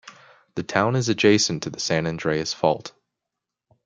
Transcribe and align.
The 0.55 0.63
town 0.63 0.95
is 0.95 1.09
adjacent 1.09 1.61
to 1.61 1.69
the 1.69 1.79
San 1.79 2.07
Andreas 2.07 2.55
Fault. 2.55 2.91